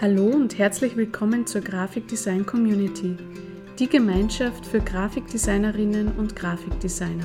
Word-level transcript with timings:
Hallo 0.00 0.26
und 0.26 0.56
herzlich 0.58 0.96
willkommen 0.96 1.44
zur 1.44 1.60
Grafikdesign 1.60 2.46
Community, 2.46 3.16
die 3.80 3.88
Gemeinschaft 3.88 4.64
für 4.64 4.78
Grafikdesignerinnen 4.78 6.12
und 6.12 6.36
Grafikdesigner. 6.36 7.24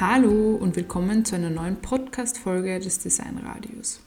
Hallo 0.00 0.54
und 0.54 0.76
willkommen 0.76 1.26
zu 1.26 1.34
einer 1.34 1.50
neuen 1.50 1.76
Podcast-Folge 1.76 2.78
des 2.80 3.00
Designradios. 3.00 4.00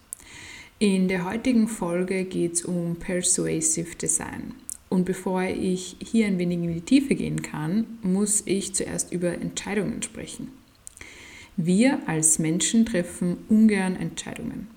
In 0.79 1.07
der 1.07 1.23
heutigen 1.23 1.67
Folge 1.67 2.25
geht 2.25 2.53
es 2.53 2.65
um 2.65 2.95
Persuasive 2.95 3.95
Design. 3.95 4.55
Und 4.91 5.05
bevor 5.05 5.43
ich 5.43 5.95
hier 6.03 6.27
ein 6.27 6.37
wenig 6.37 6.57
in 6.57 6.73
die 6.73 6.81
Tiefe 6.81 7.15
gehen 7.15 7.41
kann, 7.41 7.85
muss 8.03 8.43
ich 8.45 8.75
zuerst 8.75 9.13
über 9.13 9.29
Entscheidungen 9.29 10.03
sprechen. 10.03 10.49
Wir 11.55 11.99
als 12.09 12.39
Menschen 12.39 12.85
treffen 12.85 13.37
ungern 13.47 13.95
Entscheidungen. 13.95 14.67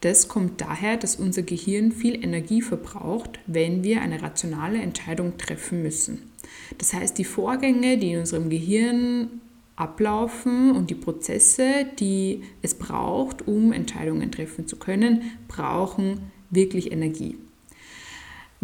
Das 0.00 0.28
kommt 0.28 0.62
daher, 0.62 0.96
dass 0.96 1.16
unser 1.16 1.42
Gehirn 1.42 1.92
viel 1.92 2.24
Energie 2.24 2.62
verbraucht, 2.62 3.40
wenn 3.46 3.84
wir 3.84 4.00
eine 4.00 4.22
rationale 4.22 4.80
Entscheidung 4.80 5.36
treffen 5.36 5.82
müssen. 5.82 6.32
Das 6.78 6.94
heißt, 6.94 7.18
die 7.18 7.24
Vorgänge, 7.24 7.98
die 7.98 8.12
in 8.12 8.20
unserem 8.20 8.48
Gehirn 8.48 9.42
ablaufen 9.76 10.70
und 10.70 10.88
die 10.88 10.94
Prozesse, 10.94 11.84
die 12.00 12.40
es 12.62 12.72
braucht, 12.72 13.46
um 13.46 13.74
Entscheidungen 13.74 14.32
treffen 14.32 14.66
zu 14.66 14.76
können, 14.76 15.32
brauchen 15.46 16.20
wirklich 16.48 16.90
Energie. 16.90 17.36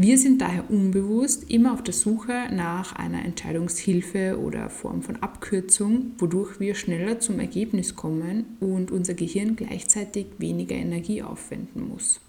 Wir 0.00 0.16
sind 0.16 0.40
daher 0.40 0.70
unbewusst 0.70 1.50
immer 1.50 1.72
auf 1.72 1.82
der 1.82 1.92
Suche 1.92 2.46
nach 2.52 2.94
einer 2.94 3.24
Entscheidungshilfe 3.24 4.38
oder 4.38 4.70
Form 4.70 5.02
von 5.02 5.16
Abkürzung, 5.16 6.12
wodurch 6.18 6.60
wir 6.60 6.76
schneller 6.76 7.18
zum 7.18 7.40
Ergebnis 7.40 7.96
kommen 7.96 8.56
und 8.60 8.92
unser 8.92 9.14
Gehirn 9.14 9.56
gleichzeitig 9.56 10.26
weniger 10.38 10.76
Energie 10.76 11.20
aufwenden 11.24 11.88
muss. 11.88 12.20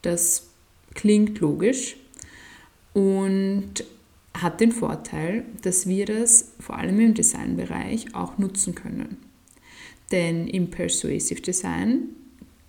Das 0.00 0.48
klingt 0.94 1.40
logisch 1.40 1.96
und 2.94 3.84
hat 4.32 4.62
den 4.62 4.72
Vorteil, 4.72 5.44
dass 5.60 5.86
wir 5.86 6.06
das 6.06 6.54
vor 6.58 6.78
allem 6.78 6.98
im 7.00 7.12
Designbereich 7.12 8.14
auch 8.14 8.38
nutzen 8.38 8.74
können. 8.74 9.18
Denn 10.10 10.48
im 10.48 10.70
Persuasive 10.70 11.42
Design, 11.42 12.14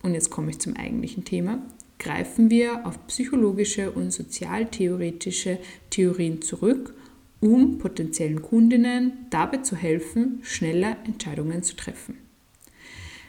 und 0.03 0.13
jetzt 0.13 0.29
komme 0.29 0.49
ich 0.49 0.59
zum 0.59 0.75
eigentlichen 0.75 1.23
Thema, 1.23 1.61
greifen 1.99 2.49
wir 2.49 2.85
auf 2.85 3.07
psychologische 3.07 3.91
und 3.91 4.11
sozialtheoretische 4.11 5.59
Theorien 5.89 6.41
zurück, 6.41 6.93
um 7.39 7.77
potenziellen 7.77 8.41
Kundinnen 8.41 9.13
dabei 9.29 9.57
zu 9.57 9.75
helfen, 9.75 10.39
schneller 10.43 10.97
Entscheidungen 11.05 11.63
zu 11.63 11.75
treffen. 11.75 12.17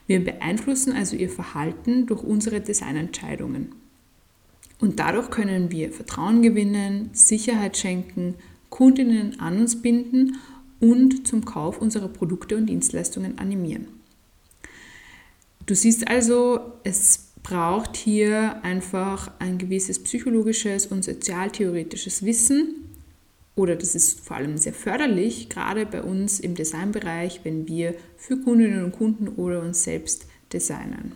Wir 0.06 0.24
beeinflussen 0.24 0.94
also 0.94 1.16
ihr 1.16 1.28
Verhalten 1.28 2.06
durch 2.06 2.22
unsere 2.22 2.60
Designentscheidungen. 2.60 3.74
Und 4.80 4.98
dadurch 4.98 5.30
können 5.30 5.70
wir 5.70 5.92
Vertrauen 5.92 6.40
gewinnen, 6.40 7.10
Sicherheit 7.12 7.76
schenken, 7.76 8.34
Kundinnen 8.70 9.38
an 9.40 9.58
uns 9.58 9.82
binden 9.82 10.36
und 10.80 11.26
zum 11.26 11.44
Kauf 11.44 11.80
unserer 11.80 12.08
Produkte 12.08 12.56
und 12.56 12.66
Dienstleistungen 12.66 13.38
animieren. 13.38 13.88
Du 15.66 15.74
siehst 15.74 16.08
also, 16.08 16.60
es 16.84 17.27
braucht 17.42 17.96
hier 17.96 18.62
einfach 18.64 19.30
ein 19.38 19.58
gewisses 19.58 20.02
psychologisches 20.02 20.86
und 20.86 21.04
sozialtheoretisches 21.04 22.24
Wissen. 22.24 22.74
Oder 23.54 23.76
das 23.76 23.94
ist 23.94 24.20
vor 24.20 24.36
allem 24.36 24.56
sehr 24.56 24.72
förderlich, 24.72 25.48
gerade 25.48 25.84
bei 25.84 26.02
uns 26.02 26.40
im 26.40 26.54
Designbereich, 26.54 27.40
wenn 27.44 27.66
wir 27.66 27.94
für 28.16 28.36
Kundinnen 28.36 28.84
und 28.84 28.92
Kunden 28.92 29.28
oder 29.28 29.62
uns 29.62 29.82
selbst 29.82 30.26
designen. 30.52 31.12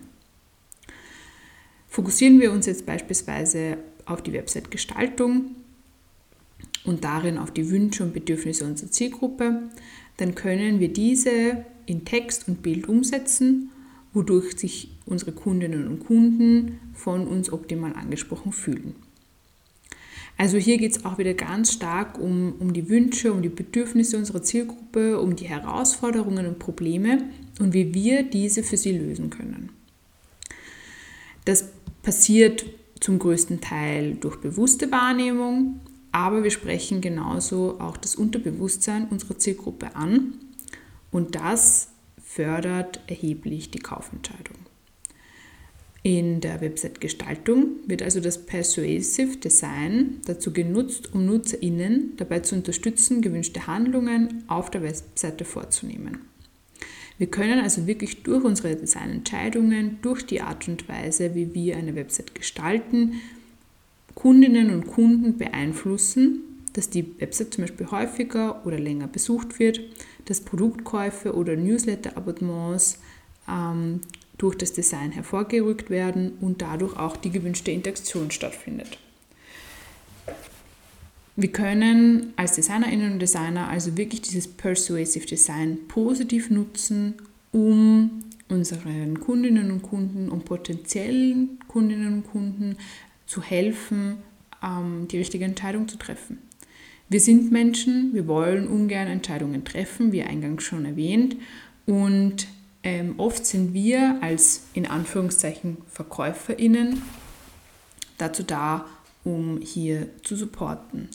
Fokussieren 1.87 2.41
wir 2.41 2.51
uns 2.51 2.65
jetzt 2.65 2.85
beispielsweise 2.85 3.77
auf 4.05 4.21
die 4.21 4.33
Website-Gestaltung 4.33 5.55
und 6.83 7.03
darin 7.03 7.37
auf 7.37 7.51
die 7.51 7.69
Wünsche 7.69 8.03
und 8.03 8.13
Bedürfnisse 8.13 8.65
unserer 8.65 8.91
Zielgruppe, 8.91 9.69
dann 10.17 10.35
können 10.35 10.79
wir 10.79 10.91
diese 10.91 11.65
in 11.85 12.03
Text 12.03 12.47
und 12.47 12.61
Bild 12.61 12.89
umsetzen 12.89 13.69
wodurch 14.13 14.57
sich 14.57 14.89
unsere 15.05 15.31
Kundinnen 15.31 15.87
und 15.87 16.05
Kunden 16.05 16.79
von 16.93 17.27
uns 17.27 17.51
optimal 17.51 17.93
angesprochen 17.93 18.51
fühlen. 18.51 18.95
Also 20.37 20.57
hier 20.57 20.77
geht 20.77 20.91
es 20.91 21.05
auch 21.05 21.17
wieder 21.17 21.33
ganz 21.33 21.73
stark 21.73 22.19
um, 22.19 22.53
um 22.59 22.73
die 22.73 22.89
Wünsche, 22.89 23.31
um 23.31 23.41
die 23.41 23.49
Bedürfnisse 23.49 24.17
unserer 24.17 24.41
Zielgruppe, 24.41 25.19
um 25.19 25.35
die 25.35 25.47
Herausforderungen 25.47 26.47
und 26.47 26.59
Probleme 26.59 27.23
und 27.59 27.73
wie 27.73 27.93
wir 27.93 28.23
diese 28.23 28.63
für 28.63 28.77
sie 28.77 28.97
lösen 28.97 29.29
können. 29.29 29.69
Das 31.45 31.69
passiert 32.01 32.65
zum 32.99 33.19
größten 33.19 33.61
Teil 33.61 34.15
durch 34.15 34.37
bewusste 34.37 34.91
Wahrnehmung, 34.91 35.81
aber 36.11 36.43
wir 36.43 36.51
sprechen 36.51 37.01
genauso 37.01 37.79
auch 37.79 37.97
das 37.97 38.15
Unterbewusstsein 38.15 39.07
unserer 39.09 39.37
Zielgruppe 39.37 39.95
an 39.95 40.35
und 41.11 41.35
das 41.35 41.89
fördert 42.35 42.99
erheblich 43.07 43.69
die 43.69 43.79
Kaufentscheidung. 43.79 44.57
In 46.01 46.41
der 46.41 46.59
Website-Gestaltung 46.61 47.77
wird 47.85 48.01
also 48.01 48.19
das 48.19 48.45
Persuasive 48.45 49.37
Design 49.37 50.17
dazu 50.25 50.51
genutzt, 50.51 51.13
um 51.13 51.25
NutzerInnen 51.25 52.13
dabei 52.17 52.39
zu 52.39 52.55
unterstützen, 52.55 53.21
gewünschte 53.21 53.67
Handlungen 53.67 54.43
auf 54.47 54.69
der 54.69 54.81
Webseite 54.83 55.45
vorzunehmen. 55.45 56.19
Wir 57.17 57.27
können 57.27 57.59
also 57.59 57.87
wirklich 57.87 58.23
durch 58.23 58.43
unsere 58.43 58.75
Designentscheidungen, 58.75 59.99
durch 60.01 60.25
die 60.25 60.41
Art 60.41 60.67
und 60.67 60.89
Weise, 60.89 61.35
wie 61.35 61.53
wir 61.53 61.77
eine 61.77 61.95
Website 61.95 62.35
gestalten, 62.35 63.21
Kundinnen 64.15 64.71
und 64.71 64.87
Kunden 64.87 65.37
beeinflussen, 65.37 66.52
dass 66.73 66.89
die 66.89 67.19
Website 67.19 67.53
zum 67.53 67.63
Beispiel 67.63 67.89
häufiger 67.91 68.65
oder 68.65 68.79
länger 68.79 69.07
besucht 69.07 69.59
wird, 69.59 69.79
dass 70.25 70.41
Produktkäufe 70.41 71.33
oder 71.35 71.55
Newsletter-Abonnements 71.55 72.99
ähm, 73.47 74.01
durch 74.37 74.57
das 74.57 74.73
Design 74.73 75.11
hervorgerückt 75.11 75.89
werden 75.89 76.33
und 76.41 76.61
dadurch 76.61 76.97
auch 76.97 77.15
die 77.17 77.29
gewünschte 77.29 77.71
Interaktion 77.71 78.31
stattfindet. 78.31 78.97
Wir 81.35 81.51
können 81.51 82.33
als 82.35 82.53
Designerinnen 82.53 83.13
und 83.13 83.19
Designer 83.19 83.67
also 83.67 83.97
wirklich 83.97 84.21
dieses 84.21 84.47
Persuasive 84.47 85.25
Design 85.25 85.79
positiv 85.87 86.51
nutzen, 86.51 87.15
um 87.51 88.23
unseren 88.49 89.19
Kundinnen 89.19 89.71
und 89.71 89.81
Kunden 89.81 90.29
und 90.29 90.45
potenziellen 90.45 91.57
Kundinnen 91.67 92.13
und 92.13 92.31
Kunden 92.31 92.77
zu 93.25 93.41
helfen, 93.41 94.17
ähm, 94.61 95.07
die 95.09 95.17
richtige 95.17 95.45
Entscheidung 95.45 95.87
zu 95.87 95.97
treffen. 95.97 96.37
Wir 97.13 97.19
sind 97.19 97.51
Menschen, 97.51 98.11
wir 98.15 98.27
wollen 98.27 98.67
ungern 98.67 99.07
Entscheidungen 99.07 99.63
treffen, 99.63 100.11
wie 100.11 100.23
eingangs 100.23 100.63
schon 100.63 100.83
erwähnt. 100.83 101.35
Und 101.85 102.47
ähm, 102.81 103.13
oft 103.19 103.45
sind 103.45 103.75
wir 103.75 104.17
als 104.21 104.63
in 104.73 104.87
Anführungszeichen 104.87 105.77
VerkäuferInnen 105.89 107.03
dazu 108.17 108.41
da, 108.41 108.87
um 109.23 109.61
hier 109.61 110.07
zu 110.23 110.35
supporten. 110.35 111.09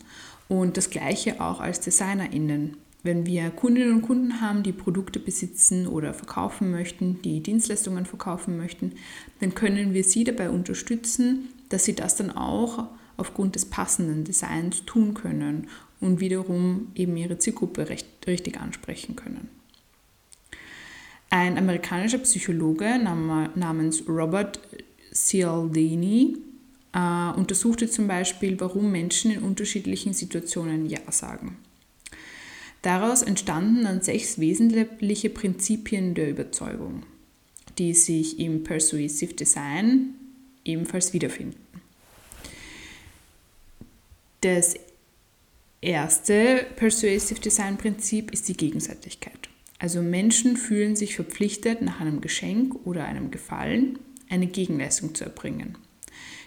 Und 0.46 0.76
das 0.76 0.90
gleiche 0.90 1.40
auch 1.40 1.58
als 1.58 1.80
DesignerInnen. 1.80 2.76
Wenn 3.02 3.26
wir 3.26 3.50
Kundinnen 3.50 3.94
und 3.94 4.02
Kunden 4.02 4.40
haben, 4.40 4.62
die 4.62 4.70
Produkte 4.70 5.18
besitzen 5.18 5.88
oder 5.88 6.14
verkaufen 6.14 6.70
möchten, 6.70 7.20
die 7.22 7.40
Dienstleistungen 7.40 8.06
verkaufen 8.06 8.56
möchten, 8.56 8.92
dann 9.40 9.52
können 9.56 9.94
wir 9.94 10.04
sie 10.04 10.22
dabei 10.22 10.48
unterstützen, 10.48 11.48
dass 11.70 11.84
sie 11.86 11.96
das 11.96 12.14
dann 12.14 12.30
auch 12.30 12.86
aufgrund 13.16 13.56
des 13.56 13.64
passenden 13.66 14.22
Designs 14.22 14.84
tun 14.84 15.12
können 15.12 15.66
und 16.00 16.20
wiederum 16.20 16.92
eben 16.94 17.16
ihre 17.16 17.38
Zielgruppe 17.38 17.88
recht, 17.88 18.06
richtig 18.26 18.60
ansprechen 18.60 19.16
können. 19.16 19.48
Ein 21.30 21.58
amerikanischer 21.58 22.18
Psychologe 22.18 22.98
namens 22.98 24.08
Robert 24.08 24.60
Cialdini 25.12 26.38
äh, 26.94 27.30
untersuchte 27.38 27.90
zum 27.90 28.08
Beispiel, 28.08 28.58
warum 28.60 28.90
Menschen 28.90 29.30
in 29.30 29.42
unterschiedlichen 29.42 30.14
Situationen 30.14 30.86
Ja 30.86 31.00
sagen. 31.10 31.58
Daraus 32.82 33.22
entstanden 33.22 33.84
dann 33.84 34.00
sechs 34.00 34.38
wesentliche 34.38 35.30
Prinzipien 35.30 36.14
der 36.14 36.30
Überzeugung, 36.30 37.02
die 37.76 37.92
sich 37.92 38.38
im 38.38 38.62
Persuasive 38.62 39.34
Design 39.34 40.14
ebenfalls 40.64 41.12
wiederfinden. 41.12 41.58
Das 44.40 44.76
erste 45.80 46.66
Persuasive 46.76 47.40
Design 47.40 47.76
Prinzip 47.76 48.30
ist 48.32 48.48
die 48.48 48.56
Gegenseitigkeit. 48.56 49.48
Also 49.78 50.02
Menschen 50.02 50.56
fühlen 50.56 50.96
sich 50.96 51.14
verpflichtet, 51.14 51.82
nach 51.82 52.00
einem 52.00 52.20
Geschenk 52.20 52.74
oder 52.84 53.04
einem 53.04 53.30
Gefallen 53.30 53.98
eine 54.28 54.46
Gegenleistung 54.46 55.14
zu 55.14 55.24
erbringen. 55.24 55.78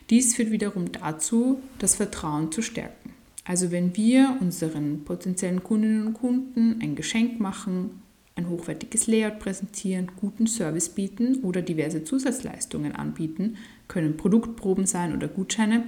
Dies 0.09 0.35
führt 0.35 0.51
wiederum 0.51 0.91
dazu, 0.91 1.61
das 1.79 1.95
Vertrauen 1.95 2.51
zu 2.51 2.61
stärken. 2.61 3.13
Also 3.45 3.71
wenn 3.71 3.95
wir 3.95 4.37
unseren 4.41 5.03
potenziellen 5.05 5.63
Kundinnen 5.63 6.07
und 6.07 6.13
Kunden 6.13 6.79
ein 6.81 6.95
Geschenk 6.95 7.39
machen, 7.39 8.01
ein 8.35 8.49
hochwertiges 8.49 9.07
Layout 9.07 9.39
präsentieren, 9.39 10.11
guten 10.15 10.47
Service 10.47 10.89
bieten 10.89 11.43
oder 11.43 11.61
diverse 11.61 12.03
Zusatzleistungen 12.03 12.93
anbieten, 12.93 13.57
können 13.87 14.17
Produktproben 14.17 14.85
sein 14.85 15.13
oder 15.15 15.27
Gutscheine, 15.27 15.83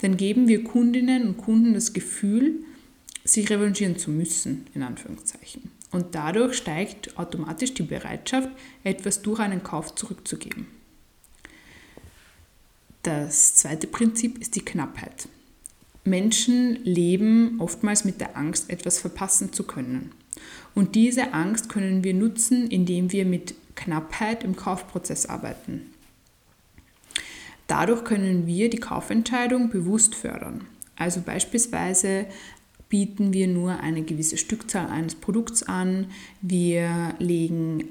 dann 0.00 0.16
geben 0.16 0.48
wir 0.48 0.64
Kundinnen 0.64 1.26
und 1.26 1.36
Kunden 1.38 1.74
das 1.74 1.92
Gefühl, 1.92 2.64
sich 3.24 3.48
revanchieren 3.50 3.98
zu 3.98 4.10
müssen, 4.10 4.66
in 4.74 4.82
Anführungszeichen. 4.82 5.70
Und 5.90 6.14
dadurch 6.14 6.54
steigt 6.54 7.18
automatisch 7.18 7.74
die 7.74 7.82
Bereitschaft, 7.82 8.48
etwas 8.82 9.22
durch 9.22 9.40
einen 9.40 9.62
Kauf 9.62 9.94
zurückzugeben. 9.94 10.66
Das 13.02 13.56
zweite 13.56 13.86
Prinzip 13.86 14.38
ist 14.38 14.56
die 14.56 14.64
Knappheit. 14.64 15.28
Menschen 16.04 16.82
leben 16.84 17.60
oftmals 17.60 18.04
mit 18.04 18.20
der 18.20 18.36
Angst, 18.36 18.70
etwas 18.70 18.98
verpassen 18.98 19.52
zu 19.52 19.64
können. 19.64 20.12
Und 20.74 20.94
diese 20.94 21.32
Angst 21.34 21.68
können 21.68 22.02
wir 22.02 22.14
nutzen, 22.14 22.68
indem 22.68 23.12
wir 23.12 23.24
mit 23.24 23.54
Knappheit 23.74 24.44
im 24.44 24.56
Kaufprozess 24.56 25.26
arbeiten. 25.26 25.92
Dadurch 27.66 28.04
können 28.04 28.46
wir 28.46 28.70
die 28.70 28.78
Kaufentscheidung 28.78 29.70
bewusst 29.70 30.14
fördern. 30.14 30.66
Also 30.96 31.20
beispielsweise 31.20 32.26
bieten 32.92 33.32
wir 33.32 33.46
nur 33.46 33.80
eine 33.80 34.02
gewisse 34.02 34.36
Stückzahl 34.36 34.88
eines 34.88 35.14
Produkts 35.14 35.62
an. 35.62 36.08
Wir 36.42 37.14
legen 37.18 37.84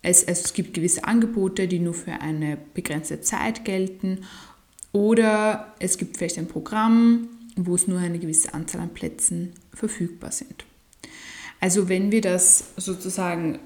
es, 0.00 0.22
es 0.22 0.52
gibt 0.52 0.74
gewisse 0.74 1.02
Angebote, 1.02 1.66
die 1.66 1.80
nur 1.80 1.92
für 1.92 2.12
eine 2.12 2.56
begrenzte 2.72 3.20
Zeit 3.20 3.64
gelten. 3.64 4.20
Oder 4.92 5.74
es 5.80 5.98
gibt 5.98 6.18
vielleicht 6.18 6.38
ein 6.38 6.46
Programm, 6.46 7.26
wo 7.56 7.74
es 7.74 7.88
nur 7.88 7.98
eine 7.98 8.20
gewisse 8.20 8.54
Anzahl 8.54 8.82
an 8.82 8.90
Plätzen 8.90 9.54
verfügbar 9.74 10.30
sind. 10.30 10.64
Also 11.58 11.88
wenn 11.88 12.12
wir 12.12 12.20
das 12.20 12.66
sozusagen 12.76 13.56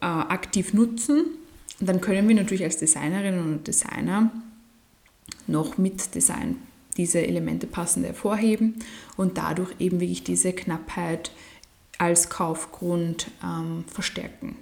äh, 0.00 0.04
aktiv 0.04 0.72
nutzen, 0.72 1.24
dann 1.80 2.00
können 2.00 2.28
wir 2.28 2.36
natürlich 2.36 2.62
als 2.62 2.76
Designerinnen 2.76 3.54
und 3.54 3.66
Designer 3.66 4.30
noch 5.48 5.78
mit 5.78 6.14
Design 6.14 6.58
diese 6.96 7.26
Elemente 7.26 7.66
passend 7.66 8.06
hervorheben 8.06 8.76
und 9.16 9.38
dadurch 9.38 9.72
eben 9.78 10.00
wirklich 10.00 10.24
diese 10.24 10.52
Knappheit 10.52 11.30
als 11.98 12.30
Kaufgrund 12.30 13.30
ähm, 13.44 13.84
verstärken. 13.86 14.56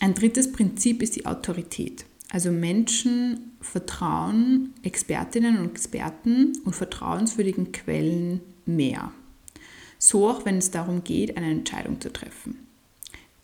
Ein 0.00 0.14
drittes 0.14 0.50
Prinzip 0.50 1.02
ist 1.02 1.16
die 1.16 1.26
Autorität. 1.26 2.04
Also 2.30 2.50
Menschen 2.50 3.52
vertrauen 3.60 4.74
Expertinnen 4.82 5.58
und 5.58 5.70
Experten 5.70 6.54
und 6.64 6.74
vertrauenswürdigen 6.74 7.72
Quellen 7.72 8.40
mehr. 8.66 9.12
So 9.98 10.28
auch 10.28 10.44
wenn 10.44 10.58
es 10.58 10.70
darum 10.70 11.04
geht, 11.04 11.36
eine 11.36 11.50
Entscheidung 11.50 12.00
zu 12.00 12.12
treffen. 12.12 12.58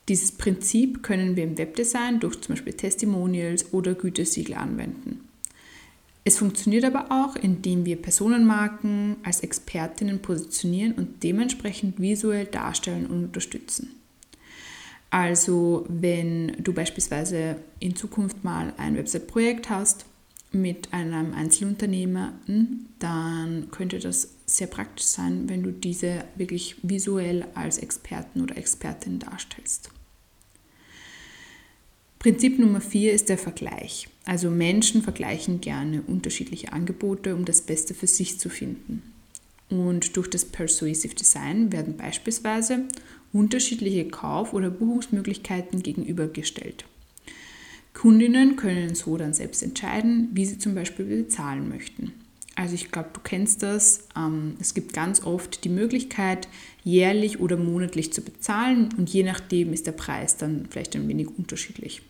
Dieses 0.08 0.32
Prinzip 0.32 1.02
können 1.02 1.36
wir 1.36 1.44
im 1.44 1.58
Webdesign 1.58 2.18
durch 2.18 2.40
zum 2.40 2.54
Beispiel 2.54 2.72
Testimonials 2.72 3.72
oder 3.72 3.94
Gütesiegel 3.94 4.54
anwenden. 4.54 5.17
Es 6.24 6.38
funktioniert 6.38 6.84
aber 6.84 7.06
auch, 7.10 7.36
indem 7.36 7.86
wir 7.86 8.00
Personenmarken 8.00 9.16
als 9.22 9.40
Expertinnen 9.40 10.20
positionieren 10.20 10.92
und 10.92 11.22
dementsprechend 11.22 12.00
visuell 12.00 12.46
darstellen 12.46 13.06
und 13.06 13.24
unterstützen. 13.24 13.98
Also 15.10 15.86
wenn 15.88 16.56
du 16.62 16.72
beispielsweise 16.72 17.56
in 17.80 17.96
Zukunft 17.96 18.44
mal 18.44 18.74
ein 18.76 18.96
Website-Projekt 18.96 19.70
hast 19.70 20.04
mit 20.52 20.92
einem 20.92 21.32
Einzelunternehmer, 21.34 22.32
dann 22.98 23.70
könnte 23.70 23.98
das 23.98 24.34
sehr 24.44 24.66
praktisch 24.66 25.06
sein, 25.06 25.48
wenn 25.48 25.62
du 25.62 25.72
diese 25.72 26.24
wirklich 26.36 26.76
visuell 26.82 27.46
als 27.54 27.78
Experten 27.78 28.42
oder 28.42 28.56
Expertin 28.56 29.18
darstellst. 29.18 29.90
Prinzip 32.18 32.58
Nummer 32.58 32.80
vier 32.80 33.12
ist 33.12 33.28
der 33.28 33.38
Vergleich. 33.38 34.08
Also 34.24 34.50
Menschen 34.50 35.02
vergleichen 35.02 35.60
gerne 35.60 36.02
unterschiedliche 36.02 36.72
Angebote, 36.72 37.34
um 37.34 37.44
das 37.44 37.60
Beste 37.60 37.94
für 37.94 38.08
sich 38.08 38.40
zu 38.40 38.48
finden. 38.48 39.02
Und 39.70 40.16
durch 40.16 40.28
das 40.28 40.44
Persuasive 40.44 41.14
Design 41.14 41.70
werden 41.72 41.96
beispielsweise 41.96 42.84
unterschiedliche 43.32 44.08
Kauf- 44.08 44.52
oder 44.52 44.70
Buchungsmöglichkeiten 44.70 45.82
gegenübergestellt. 45.82 46.84
Kundinnen 47.94 48.56
können 48.56 48.94
so 48.94 49.16
dann 49.16 49.34
selbst 49.34 49.62
entscheiden, 49.62 50.28
wie 50.32 50.46
sie 50.46 50.58
zum 50.58 50.74
Beispiel 50.74 51.04
bezahlen 51.04 51.68
möchten. 51.68 52.12
Also 52.54 52.74
ich 52.74 52.90
glaube, 52.90 53.10
du 53.12 53.20
kennst 53.20 53.62
das. 53.62 54.08
Ähm, 54.16 54.56
es 54.60 54.74
gibt 54.74 54.92
ganz 54.92 55.22
oft 55.22 55.62
die 55.62 55.68
Möglichkeit, 55.68 56.48
jährlich 56.82 57.38
oder 57.38 57.56
monatlich 57.56 58.12
zu 58.12 58.20
bezahlen 58.20 58.88
und 58.96 59.08
je 59.08 59.22
nachdem 59.22 59.72
ist 59.72 59.86
der 59.86 59.92
Preis 59.92 60.36
dann 60.36 60.66
vielleicht 60.68 60.96
ein 60.96 61.06
wenig 61.06 61.28
unterschiedlich. 61.28 62.02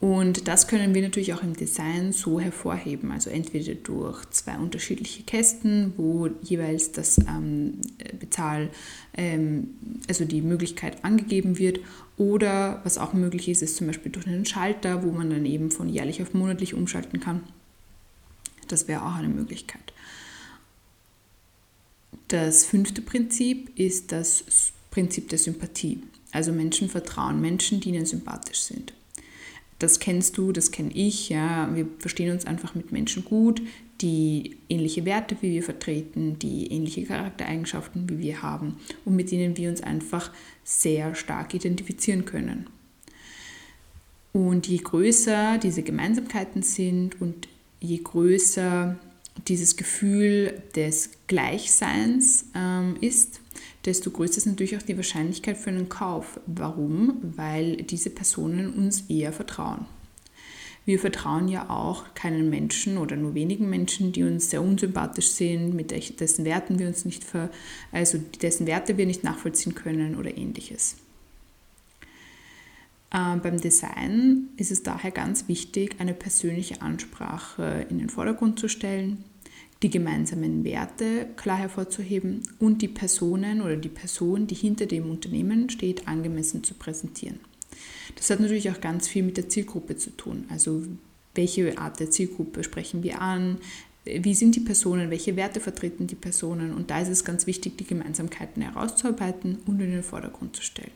Und 0.00 0.48
das 0.48 0.68
können 0.68 0.94
wir 0.94 1.00
natürlich 1.00 1.32
auch 1.32 1.42
im 1.42 1.56
Design 1.56 2.12
so 2.12 2.38
hervorheben, 2.38 3.10
also 3.10 3.30
entweder 3.30 3.74
durch 3.74 4.22
zwei 4.30 4.58
unterschiedliche 4.58 5.22
Kästen, 5.22 5.94
wo 5.96 6.28
jeweils 6.42 6.92
das 6.92 7.18
ähm, 7.18 7.80
Bezahl, 8.20 8.68
ähm, 9.16 9.70
also 10.06 10.26
die 10.26 10.42
Möglichkeit 10.42 11.04
angegeben 11.04 11.58
wird, 11.58 11.80
oder 12.16 12.80
was 12.84 12.98
auch 12.98 13.12
möglich 13.12 13.48
ist, 13.48 13.62
ist 13.62 13.76
zum 13.76 13.86
Beispiel 13.86 14.12
durch 14.12 14.26
einen 14.26 14.44
Schalter, 14.44 15.02
wo 15.02 15.10
man 15.10 15.30
dann 15.30 15.46
eben 15.46 15.70
von 15.70 15.88
jährlich 15.88 16.22
auf 16.22 16.34
monatlich 16.34 16.74
umschalten 16.74 17.18
kann. 17.18 17.42
Das 18.68 18.88
wäre 18.88 19.02
auch 19.02 19.14
eine 19.14 19.28
Möglichkeit. 19.28 19.92
Das 22.28 22.64
fünfte 22.64 23.02
Prinzip 23.02 23.70
ist 23.78 24.12
das 24.12 24.44
Prinzip 24.90 25.28
der 25.28 25.38
Sympathie. 25.38 26.02
Also 26.30 26.52
Menschen 26.52 26.88
vertrauen 26.88 27.40
Menschen, 27.40 27.80
die 27.80 27.90
ihnen 27.90 28.06
sympathisch 28.06 28.60
sind. 28.60 28.92
Das 29.78 29.98
kennst 29.98 30.38
du, 30.38 30.52
das 30.52 30.70
kenne 30.70 30.92
ich. 30.94 31.28
Ja. 31.28 31.74
Wir 31.74 31.86
verstehen 31.98 32.32
uns 32.32 32.46
einfach 32.46 32.74
mit 32.74 32.92
Menschen 32.92 33.24
gut, 33.24 33.60
die 34.00 34.56
ähnliche 34.68 35.04
Werte 35.04 35.36
wie 35.40 35.52
wir 35.52 35.62
vertreten, 35.62 36.38
die 36.38 36.70
ähnliche 36.72 37.04
Charaktereigenschaften 37.04 38.08
wie 38.08 38.18
wir 38.18 38.42
haben 38.42 38.76
und 39.04 39.16
mit 39.16 39.30
denen 39.30 39.56
wir 39.56 39.70
uns 39.70 39.82
einfach 39.82 40.30
sehr 40.64 41.14
stark 41.14 41.54
identifizieren 41.54 42.24
können. 42.24 42.66
Und 44.32 44.66
je 44.66 44.78
größer 44.78 45.58
diese 45.58 45.82
Gemeinsamkeiten 45.82 46.62
sind 46.62 47.20
und 47.20 47.46
je 47.80 47.98
größer 47.98 48.96
dieses 49.46 49.76
Gefühl 49.76 50.62
des 50.74 51.10
Gleichseins 51.26 52.46
ähm, 52.54 52.96
ist, 53.00 53.40
desto 53.84 54.10
größer 54.10 54.38
ist 54.38 54.46
natürlich 54.46 54.76
auch 54.76 54.82
die 54.82 54.96
Wahrscheinlichkeit 54.96 55.56
für 55.56 55.70
einen 55.70 55.88
Kauf. 55.88 56.40
Warum? 56.46 57.18
Weil 57.36 57.76
diese 57.76 58.10
Personen 58.10 58.72
uns 58.72 59.02
eher 59.08 59.32
vertrauen. 59.32 59.86
Wir 60.86 60.98
vertrauen 60.98 61.48
ja 61.48 61.70
auch 61.70 62.12
keinen 62.14 62.50
Menschen 62.50 62.98
oder 62.98 63.16
nur 63.16 63.34
wenigen 63.34 63.70
Menschen, 63.70 64.12
die 64.12 64.22
uns 64.22 64.50
sehr 64.50 64.60
unsympathisch 64.60 65.28
sind, 65.28 65.74
mit 65.74 65.90
dessen 66.20 66.44
Werten 66.44 66.78
wir 66.78 66.86
uns 66.86 67.06
nicht 67.06 67.24
ver, 67.24 67.48
also 67.90 68.18
dessen 68.42 68.66
Werte 68.66 68.98
wir 68.98 69.06
nicht 69.06 69.24
nachvollziehen 69.24 69.74
können 69.74 70.14
oder 70.14 70.36
ähnliches. 70.36 70.96
Äh, 73.10 73.36
beim 73.36 73.60
Design 73.60 74.48
ist 74.58 74.72
es 74.72 74.82
daher 74.82 75.10
ganz 75.10 75.48
wichtig, 75.48 75.96
eine 76.00 76.12
persönliche 76.12 76.82
Ansprache 76.82 77.86
in 77.88 77.98
den 77.98 78.10
Vordergrund 78.10 78.58
zu 78.58 78.68
stellen, 78.68 79.24
die 79.84 79.90
gemeinsamen 79.90 80.64
Werte 80.64 81.26
klar 81.36 81.58
hervorzuheben 81.58 82.40
und 82.58 82.80
die 82.80 82.88
Personen 82.88 83.60
oder 83.60 83.76
die 83.76 83.90
Person, 83.90 84.46
die 84.46 84.54
hinter 84.54 84.86
dem 84.86 85.10
Unternehmen 85.10 85.68
steht, 85.68 86.08
angemessen 86.08 86.64
zu 86.64 86.72
präsentieren. 86.72 87.38
Das 88.16 88.30
hat 88.30 88.40
natürlich 88.40 88.70
auch 88.70 88.80
ganz 88.80 89.08
viel 89.08 89.22
mit 89.22 89.36
der 89.36 89.50
Zielgruppe 89.50 89.98
zu 89.98 90.16
tun. 90.16 90.46
Also 90.48 90.82
welche 91.34 91.76
Art 91.76 92.00
der 92.00 92.10
Zielgruppe 92.10 92.64
sprechen 92.64 93.02
wir 93.02 93.20
an? 93.20 93.58
Wie 94.06 94.34
sind 94.34 94.56
die 94.56 94.60
Personen? 94.60 95.10
Welche 95.10 95.36
Werte 95.36 95.60
vertreten 95.60 96.06
die 96.06 96.14
Personen? 96.14 96.72
Und 96.72 96.90
da 96.90 97.02
ist 97.02 97.08
es 97.08 97.22
ganz 97.22 97.46
wichtig, 97.46 97.76
die 97.76 97.84
Gemeinsamkeiten 97.84 98.62
herauszuarbeiten 98.62 99.58
und 99.66 99.80
in 99.80 99.90
den 99.90 100.02
Vordergrund 100.02 100.56
zu 100.56 100.62
stellen. 100.62 100.92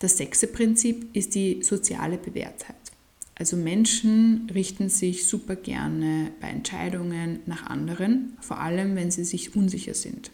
Das 0.00 0.16
sechste 0.16 0.48
Prinzip 0.48 1.14
ist 1.14 1.36
die 1.36 1.62
soziale 1.62 2.18
Bewährtheit. 2.18 2.74
Also 3.38 3.56
Menschen 3.56 4.50
richten 4.52 4.88
sich 4.88 5.26
super 5.28 5.54
gerne 5.54 6.32
bei 6.40 6.48
Entscheidungen 6.48 7.38
nach 7.46 7.66
anderen, 7.66 8.36
vor 8.40 8.58
allem 8.58 8.96
wenn 8.96 9.12
sie 9.12 9.24
sich 9.24 9.54
unsicher 9.54 9.94
sind. 9.94 10.32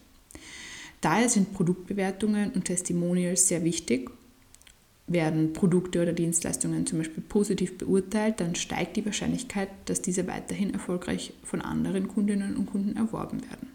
Daher 1.02 1.28
sind 1.28 1.52
Produktbewertungen 1.52 2.52
und 2.52 2.64
Testimonials 2.64 3.46
sehr 3.48 3.62
wichtig. 3.62 4.10
Werden 5.06 5.52
Produkte 5.52 6.00
oder 6.00 6.14
Dienstleistungen 6.14 6.86
zum 6.86 6.96
Beispiel 6.96 7.22
positiv 7.22 7.76
beurteilt, 7.76 8.40
dann 8.40 8.54
steigt 8.54 8.96
die 8.96 9.04
Wahrscheinlichkeit, 9.04 9.68
dass 9.84 10.00
diese 10.00 10.26
weiterhin 10.26 10.72
erfolgreich 10.72 11.34
von 11.42 11.60
anderen 11.60 12.08
Kundinnen 12.08 12.56
und 12.56 12.64
Kunden 12.64 12.96
erworben 12.96 13.42
werden. 13.42 13.68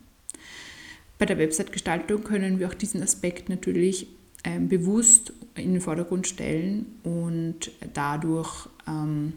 Bei 1.20 1.28
der 1.28 1.38
Website-Gestaltung 1.38 2.24
können 2.24 2.58
wir 2.58 2.68
auch 2.68 2.74
diesen 2.74 3.04
Aspekt 3.04 3.48
natürlich 3.48 4.08
bewusst 4.44 5.34
in 5.56 5.74
den 5.74 5.82
Vordergrund 5.82 6.28
stellen 6.28 6.86
und 7.04 7.72
dadurch 7.94 8.70
ähm, 8.88 9.34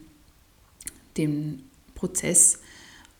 den 1.16 1.62
Prozess 1.94 2.60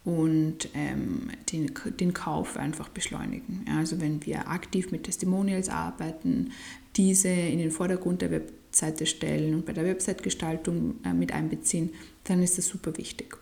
und 0.05 0.69
ähm, 0.75 1.31
den, 1.53 1.73
den 2.01 2.13
Kauf 2.13 2.57
einfach 2.57 2.89
beschleunigen. 2.89 3.65
Also 3.77 4.01
wenn 4.01 4.25
wir 4.27 4.49
aktiv 4.49 4.91
mit 4.91 5.05
Testimonials 5.05 5.69
arbeiten, 5.69 6.53
diese 6.97 7.29
in 7.29 7.59
den 7.59 7.71
Vordergrund 7.71 8.23
der 8.23 8.31
Webseite 8.33 9.07
stellen 9.07 9.55
und 9.55 9.67
bei 9.67 9.73
der 9.73 9.85
Website-Gestaltung 9.85 10.97
äh, 11.05 11.13
mit 11.13 11.33
einbeziehen, 11.33 11.91
dann 12.25 12.43
ist 12.43 12.59
das 12.59 12.67
super 12.67 12.97
wichtig. 12.97 13.37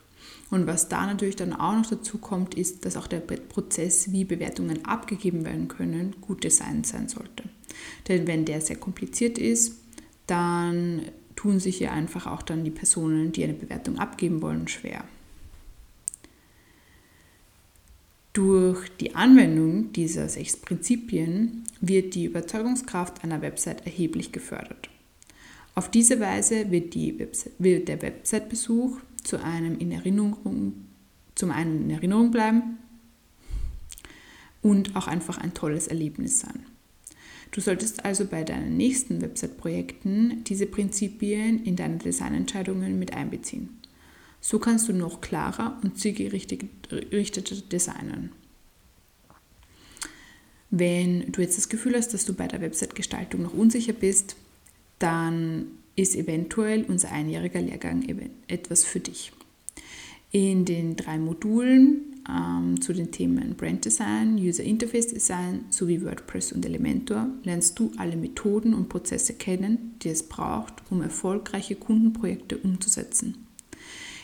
Und 0.51 0.67
was 0.67 0.89
da 0.89 1.07
natürlich 1.07 1.37
dann 1.37 1.53
auch 1.53 1.77
noch 1.77 1.87
dazu 1.87 2.19
kommt, 2.19 2.55
ist, 2.55 2.85
dass 2.85 2.97
auch 2.97 3.07
der 3.07 3.21
Prozess, 3.21 4.13
wie 4.13 4.25
Bewertungen 4.25 4.85
abgegeben 4.85 5.45
werden 5.45 5.69
können, 5.69 6.17
gut 6.21 6.45
designt 6.45 6.87
sein 6.87 7.09
sollte. 7.09 7.45
Denn 8.09 8.27
wenn 8.27 8.45
der 8.45 8.61
sehr 8.61 8.77
kompliziert 8.77 9.39
ist, 9.39 9.77
dann 10.27 11.03
tun 11.37 11.59
sich 11.59 11.81
ja 11.81 11.93
einfach 11.93 12.27
auch 12.27 12.43
dann 12.43 12.65
die 12.65 12.71
Personen, 12.71 13.33
die 13.33 13.45
eine 13.45 13.55
Bewertung 13.55 13.99
abgeben 13.99 14.43
wollen, 14.43 14.69
schwer. 14.69 15.05
Durch 18.33 18.89
die 19.01 19.17
Anwendung 19.17 19.93
dieser 19.93 20.29
sechs 20.29 20.57
Prinzipien 20.57 21.65
wird 21.81 22.15
die 22.15 22.27
Überzeugungskraft 22.27 23.25
einer 23.25 23.43
Website 23.43 23.87
erheblich 23.87 24.31
gefördert. 24.31 24.89
Auf 25.75 25.91
diese 25.91 26.21
Weise 26.21 26.71
wird, 26.71 26.95
Website, 26.95 27.53
wird 27.59 27.89
der 27.89 28.03
Website-Besuch 28.03 28.99
zu 29.25 29.43
einem 29.43 29.79
in 29.79 29.91
Erinnerung, 29.93 30.75
zum 31.35 31.51
einen 31.51 31.83
in 31.83 31.91
Erinnerung 31.91 32.31
bleiben 32.31 32.79
und 34.63 34.95
auch 34.95 35.07
einfach 35.07 35.39
ein 35.39 35.55
tolles 35.55 35.89
Erlebnis 35.89 36.41
sein. 36.41 36.67
Du 37.51 37.61
solltest 37.61 38.05
also 38.05 38.27
bei 38.27 38.45
deinen 38.45 38.77
nächsten 38.77 39.21
Website-Projekten 39.23 40.45
diese 40.45 40.67
Prinzipien 40.67 41.65
in 41.65 41.77
deine 41.77 41.99
Designentscheidungen 41.99 42.99
mit 42.99 43.13
einbeziehen. 43.13 43.81
So 44.41 44.59
kannst 44.59 44.89
du 44.89 44.93
noch 44.93 45.21
klarer 45.21 45.79
und 45.83 45.99
zielgerichteter 45.99 47.57
designen. 47.71 48.33
Wenn 50.71 51.33
du 51.33 51.43
jetzt 51.43 51.59
das 51.59 51.69
Gefühl 51.69 51.97
hast, 51.97 52.15
dass 52.15 52.25
du 52.25 52.33
bei 52.35 52.47
der 52.47 52.61
Website-Gestaltung 52.61 53.43
noch 53.43 53.55
unsicher 53.55 53.93
bist, 53.93 54.37
dann 55.01 55.67
ist 55.97 56.15
eventuell 56.15 56.85
unser 56.85 57.11
einjähriger 57.11 57.61
Lehrgang 57.61 58.05
etwas 58.47 58.85
für 58.85 59.01
dich. 59.01 59.33
In 60.31 60.65
den 60.65 60.95
drei 60.95 61.19
Modulen 61.19 62.10
ähm, 62.29 62.81
zu 62.81 62.93
den 62.93 63.11
Themen 63.11 63.55
Brand 63.57 63.85
Design, 63.85 64.37
User 64.37 64.63
Interface 64.63 65.09
Design 65.09 65.65
sowie 65.71 66.03
WordPress 66.03 66.53
und 66.53 66.65
Elementor 66.65 67.29
lernst 67.45 67.79
du 67.79 67.93
alle 67.97 68.17
Methoden 68.17 68.75
und 68.75 68.89
Prozesse 68.89 69.35
kennen, 69.35 69.95
die 70.03 70.09
es 70.11 70.23
braucht, 70.23 70.75
um 70.91 71.03
erfolgreiche 71.03 71.77
Kundenprojekte 71.77 72.59
umzusetzen. 72.59 73.47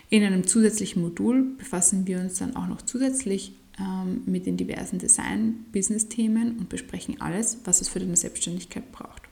In 0.08 0.22
einem 0.22 0.46
zusätzlichen 0.46 1.02
Modul 1.02 1.42
befassen 1.58 2.06
wir 2.06 2.20
uns 2.20 2.38
dann 2.38 2.54
auch 2.54 2.68
noch 2.68 2.82
zusätzlich 2.82 3.52
ähm, 3.78 4.22
mit 4.26 4.46
den 4.46 4.56
diversen 4.56 4.98
Design-Business-Themen 4.98 6.58
und 6.58 6.68
besprechen 6.68 7.20
alles, 7.20 7.58
was 7.64 7.80
es 7.80 7.88
für 7.88 7.98
deine 7.98 8.16
Selbstständigkeit 8.16 8.92
braucht. 8.92 9.22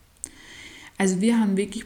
Also 0.99 1.21
wir 1.21 1.38
haben 1.38 1.56
wirklich 1.56 1.85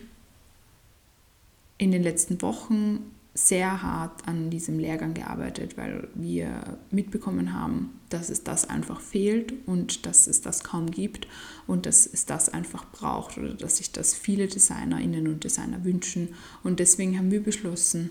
in 1.76 1.92
den 1.92 2.02
letzten 2.02 2.40
Wochen 2.42 3.00
sehr 3.46 3.82
hart 3.82 4.26
an 4.26 4.50
diesem 4.50 4.78
Lehrgang 4.78 5.14
gearbeitet, 5.14 5.76
weil 5.76 6.08
wir 6.14 6.78
mitbekommen 6.90 7.52
haben, 7.52 8.00
dass 8.08 8.30
es 8.30 8.42
das 8.42 8.68
einfach 8.68 9.00
fehlt 9.00 9.52
und 9.66 10.06
dass 10.06 10.26
es 10.26 10.40
das 10.40 10.64
kaum 10.64 10.90
gibt 10.90 11.28
und 11.66 11.86
dass 11.86 12.06
es 12.06 12.26
das 12.26 12.48
einfach 12.48 12.84
braucht 12.90 13.38
oder 13.38 13.54
dass 13.54 13.76
sich 13.76 13.92
das 13.92 14.14
viele 14.14 14.48
Designerinnen 14.48 15.28
und 15.28 15.44
Designer 15.44 15.84
wünschen. 15.84 16.34
Und 16.64 16.80
deswegen 16.80 17.16
haben 17.16 17.30
wir 17.30 17.42
beschlossen, 17.42 18.10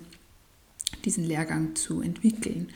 diesen 1.04 1.26
Lehrgang 1.26 1.76
zu 1.76 2.02
entwickeln. 2.02 2.70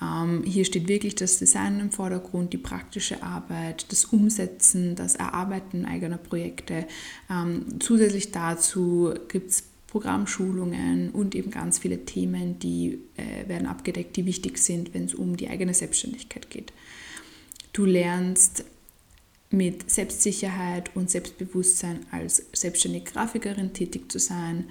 Ähm, 0.00 0.42
hier 0.44 0.64
steht 0.64 0.88
wirklich 0.88 1.14
das 1.14 1.38
Design 1.38 1.78
im 1.78 1.92
Vordergrund, 1.92 2.52
die 2.52 2.58
praktische 2.58 3.22
Arbeit, 3.22 3.86
das 3.92 4.06
Umsetzen, 4.06 4.96
das 4.96 5.14
Erarbeiten 5.14 5.84
eigener 5.84 6.18
Projekte. 6.18 6.86
Ähm, 7.30 7.78
zusätzlich 7.78 8.32
dazu 8.32 9.14
gibt 9.28 9.50
es 9.50 9.71
Programmschulungen 9.92 11.10
und 11.10 11.34
eben 11.34 11.50
ganz 11.50 11.78
viele 11.78 12.06
Themen, 12.06 12.58
die 12.58 12.98
äh, 13.18 13.46
werden 13.46 13.66
abgedeckt, 13.66 14.16
die 14.16 14.24
wichtig 14.24 14.56
sind, 14.56 14.94
wenn 14.94 15.04
es 15.04 15.12
um 15.12 15.36
die 15.36 15.48
eigene 15.48 15.74
Selbstständigkeit 15.74 16.48
geht. 16.48 16.72
Du 17.74 17.84
lernst 17.84 18.64
mit 19.50 19.90
Selbstsicherheit 19.90 20.96
und 20.96 21.10
Selbstbewusstsein 21.10 22.06
als 22.10 22.42
selbstständige 22.54 23.12
Grafikerin 23.12 23.74
tätig 23.74 24.10
zu 24.10 24.18
sein. 24.18 24.64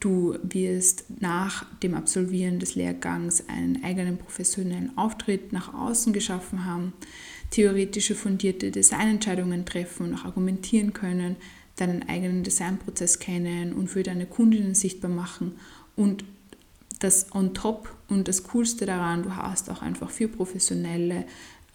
Du 0.00 0.36
wirst 0.42 1.04
nach 1.20 1.64
dem 1.78 1.94
Absolvieren 1.94 2.58
des 2.58 2.74
Lehrgangs 2.74 3.48
einen 3.48 3.84
eigenen 3.84 4.18
professionellen 4.18 4.98
Auftritt 4.98 5.52
nach 5.52 5.72
außen 5.72 6.12
geschaffen 6.12 6.64
haben, 6.64 6.94
theoretische 7.52 8.16
fundierte 8.16 8.72
Designentscheidungen 8.72 9.64
treffen 9.64 10.08
und 10.08 10.14
auch 10.16 10.24
argumentieren 10.24 10.92
können, 10.92 11.36
deinen 11.80 12.08
eigenen 12.08 12.42
Designprozess 12.42 13.18
kennen 13.18 13.72
und 13.72 13.88
für 13.88 14.02
deine 14.02 14.26
Kundinnen 14.26 14.74
sichtbar 14.74 15.10
machen 15.10 15.52
und 15.96 16.24
das 17.00 17.32
on 17.34 17.54
top 17.54 17.94
und 18.08 18.28
das 18.28 18.42
Coolste 18.44 18.84
daran, 18.84 19.22
du 19.22 19.36
hast 19.36 19.70
auch 19.70 19.82
einfach 19.82 20.10
für 20.10 20.28
professionelle 20.28 21.24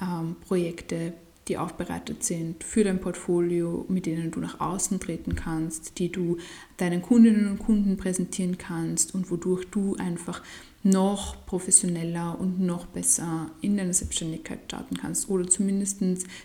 ähm, 0.01 0.35
Projekte 0.45 1.13
die 1.47 1.57
aufbereitet 1.57 2.23
sind 2.23 2.63
für 2.63 2.83
dein 2.83 3.01
Portfolio, 3.01 3.85
mit 3.89 4.05
denen 4.05 4.31
du 4.31 4.39
nach 4.39 4.59
außen 4.59 4.99
treten 4.99 5.35
kannst, 5.35 5.99
die 5.99 6.11
du 6.11 6.37
deinen 6.77 7.01
Kundinnen 7.01 7.47
und 7.47 7.59
Kunden 7.59 7.97
präsentieren 7.97 8.57
kannst 8.57 9.13
und 9.13 9.29
wodurch 9.29 9.65
du 9.69 9.95
einfach 9.95 10.41
noch 10.83 11.45
professioneller 11.45 12.39
und 12.39 12.59
noch 12.59 12.85
besser 12.85 13.51
in 13.61 13.77
deine 13.77 13.93
Selbstständigkeit 13.93 14.59
starten 14.65 14.97
kannst 14.97 15.29
oder 15.29 15.47
zumindest 15.47 16.01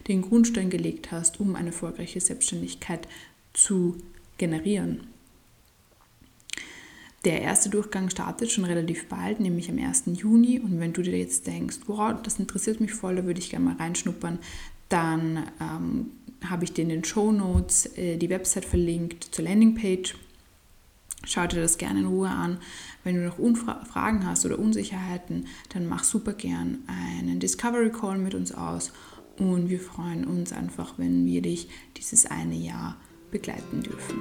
den 0.07 0.23
Grundstein 0.23 0.71
gelegt 0.71 1.11
hast, 1.11 1.41
um 1.41 1.57
eine 1.57 1.69
erfolgreiche 1.69 2.21
Selbstständigkeit 2.21 3.09
zu 3.59 3.97
generieren. 4.39 5.09
Der 7.25 7.43
erste 7.43 7.69
Durchgang 7.69 8.11
startet 8.11 8.51
schon 8.51 8.65
relativ 8.65 9.07
bald, 9.09 9.41
nämlich 9.41 9.69
am 9.69 9.79
1. 9.79 10.05
Juni. 10.15 10.61
Und 10.61 10.79
wenn 10.79 10.93
du 10.93 11.03
dir 11.03 11.19
jetzt 11.19 11.47
denkst, 11.47 11.79
wow, 11.87 12.15
das 12.23 12.39
interessiert 12.39 12.81
mich 12.81 12.95
voll, 12.95 13.17
da 13.17 13.25
würde 13.25 13.41
ich 13.41 13.51
gerne 13.51 13.65
mal 13.65 13.77
reinschnuppern, 13.77 14.39
dann 14.89 15.51
ähm, 15.61 16.11
habe 16.49 16.65
ich 16.65 16.73
dir 16.73 16.83
in 16.83 16.89
den 16.89 17.05
Show 17.05 17.33
Notes 17.33 17.87
äh, 17.99 18.17
die 18.17 18.31
Website 18.31 18.65
verlinkt 18.65 19.25
zur 19.33 19.45
Landingpage. 19.45 20.15
Schau 21.25 21.47
dir 21.49 21.61
das 21.61 21.77
gerne 21.77 22.01
in 22.01 22.07
Ruhe 22.07 22.31
an. 22.31 22.59
Wenn 23.03 23.17
du 23.17 23.27
noch 23.27 23.39
Unfra 23.39 23.85
Fragen 23.85 24.25
hast 24.25 24.47
oder 24.47 24.59
Unsicherheiten, 24.59 25.49
dann 25.71 25.89
mach 25.89 26.05
super 26.05 26.33
gern 26.33 26.79
einen 26.87 27.41
Discovery 27.41 27.91
Call 27.91 28.19
mit 28.19 28.35
uns 28.35 28.53
aus 28.53 28.93
und 29.39 29.69
wir 29.69 29.81
freuen 29.81 30.25
uns 30.25 30.53
einfach, 30.53 30.95
wenn 30.97 31.27
wir 31.27 31.43
dich 31.43 31.69
dieses 31.97 32.27
eine 32.27 32.57
Jahr 32.57 32.97
begleiten 33.31 33.83
dürfen. 33.83 34.17